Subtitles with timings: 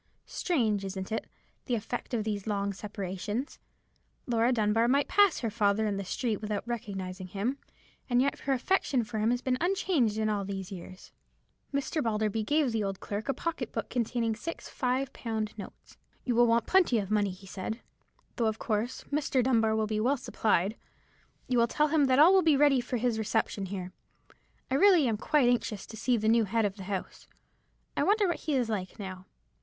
[0.25, 1.27] Strange, isn't it,
[1.65, 3.59] the effect of these long separations?
[4.25, 7.59] Laura Dunbar might pass her father in the street without recognizing him,
[8.09, 11.11] and yet her affection for him has been unchanged in all these years."
[11.71, 12.01] Mr.
[12.01, 15.97] Balderby gave the old clerk a pocket book containing six five pound notes.
[16.25, 17.79] "You will want plenty of money," he said,
[18.37, 19.43] "though, of course, Mr.
[19.43, 20.77] Dunbar will be well supplied.
[21.47, 23.93] You will tell him that all will be ready for his reception here.
[24.71, 27.27] I really am quite anxious to see the new head of the house.
[27.95, 29.27] I wonder what he is like, now.